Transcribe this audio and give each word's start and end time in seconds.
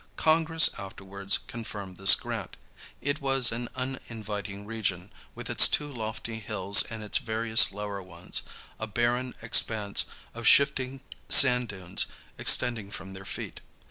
Congress 0.17 0.71
afterwards 0.79 1.37
confirmed 1.45 1.97
this 1.97 2.15
grant. 2.15 2.57
It 3.01 3.21
was 3.21 3.51
an 3.51 3.69
uninviting 3.75 4.65
region, 4.65 5.13
with 5.35 5.47
its 5.47 5.67
two 5.67 5.93
lofty 5.93 6.39
hills 6.39 6.81
and 6.81 7.03
its 7.03 7.19
various 7.19 7.71
lower 7.71 8.01
ones, 8.01 8.41
a 8.79 8.87
barren 8.87 9.35
expanse 9.43 10.05
of 10.33 10.47
shifting 10.47 11.01
sand 11.29 11.67
dunes 11.67 12.07
extending 12.39 12.89
from 12.89 13.13
their 13.13 13.25
feet. 13.25 13.61